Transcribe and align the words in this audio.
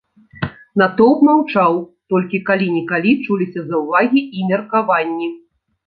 Натоўп 0.81 1.19
маўчаў, 1.27 1.77
толькі 2.15 2.41
калі-нікалі 2.49 3.11
чуліся 3.25 3.61
заўвагі 3.71 4.21
і 4.37 4.51
меркаванні. 4.53 5.35